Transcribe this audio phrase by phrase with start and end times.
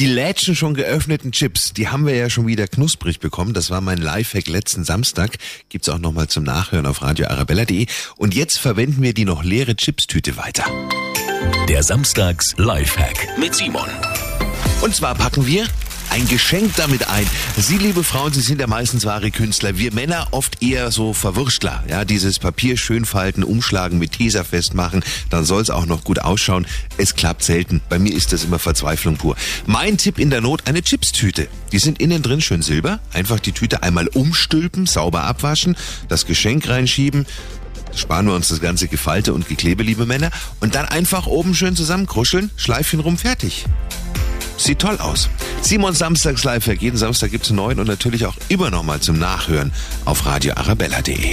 [0.00, 3.52] Die Lädchen schon geöffneten Chips, die haben wir ja schon wieder knusprig bekommen.
[3.52, 5.36] Das war mein Lifehack letzten Samstag.
[5.68, 7.84] Gibt's auch nochmal zum Nachhören auf radioarabella.de.
[8.16, 10.64] Und jetzt verwenden wir die noch leere Chipstüte weiter.
[11.68, 13.90] Der Samstags Lifehack mit Simon.
[14.80, 15.66] Und zwar packen wir
[16.10, 17.26] ein Geschenk damit ein.
[17.56, 19.78] Sie, liebe Frauen, Sie sind ja meistens wahre Künstler.
[19.78, 21.84] Wir Männer oft eher so Verwurstler.
[21.88, 26.18] Ja, dieses Papier schön falten, umschlagen, mit Tesa festmachen, dann soll es auch noch gut
[26.18, 26.66] ausschauen.
[26.96, 27.80] Es klappt selten.
[27.88, 29.36] Bei mir ist das immer Verzweiflung pur.
[29.66, 31.48] Mein Tipp in der Not, eine Chipstüte.
[31.72, 33.00] Die sind innen drin schön silber.
[33.12, 35.76] Einfach die Tüte einmal umstülpen, sauber abwaschen,
[36.08, 37.26] das Geschenk reinschieben,
[37.94, 40.30] sparen wir uns das ganze Gefalte und Geklebe, liebe Männer.
[40.60, 43.64] Und dann einfach oben schön zusammenkruscheln, Schleifchen rum, fertig.
[44.60, 45.30] Sieht toll aus.
[45.62, 49.72] Simon Samstags Live, jeden Samstag gibt's neuen und natürlich auch immer noch mal zum Nachhören
[50.04, 51.28] auf radioarabella.de.